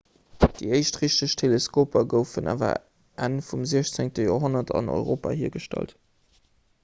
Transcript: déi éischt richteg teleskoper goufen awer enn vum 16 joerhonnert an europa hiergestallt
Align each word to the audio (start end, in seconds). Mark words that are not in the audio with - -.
déi 0.43 0.69
éischt 0.77 0.95
richteg 1.01 1.33
teleskoper 1.41 2.05
goufen 2.13 2.49
awer 2.53 2.73
enn 3.27 3.35
vum 3.49 3.67
16 3.73 4.09
joerhonnert 4.23 4.71
an 4.81 4.89
europa 4.95 5.35
hiergestallt 5.43 5.93